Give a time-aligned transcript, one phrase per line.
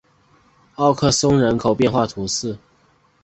[0.77, 2.57] 奥克松人口变化图示